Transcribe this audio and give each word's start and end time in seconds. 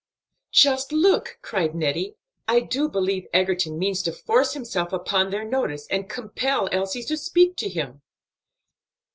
"Just 0.51 0.91
look!" 0.91 1.37
cried 1.43 1.75
Nettie, 1.75 2.15
"I 2.47 2.59
do 2.61 2.89
believe 2.89 3.27
Egerton 3.35 3.77
means 3.77 4.01
to 4.01 4.11
force 4.11 4.53
himself 4.55 4.91
upon 4.91 5.29
their 5.29 5.45
notice 5.45 5.85
and 5.91 6.09
compel 6.09 6.67
Elsie 6.71 7.03
to 7.03 7.15
speak 7.15 7.55
to 7.57 7.69
him." 7.69 8.01